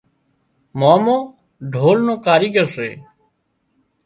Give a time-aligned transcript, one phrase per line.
[0.79, 1.17] مامو
[1.73, 2.89] ڍول نو ڪاريڳر سي